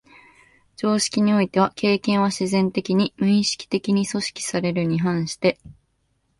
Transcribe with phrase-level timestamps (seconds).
[0.77, 5.59] 常識においては経験は自然的に、無意識的に組織されるに反して、